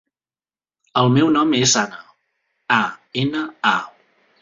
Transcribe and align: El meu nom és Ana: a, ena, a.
El 1.01 1.11
meu 1.17 1.29
nom 1.35 1.53
és 1.59 1.75
Ana: 1.83 2.01
a, 2.81 2.83
ena, 3.27 3.49
a. 3.77 3.79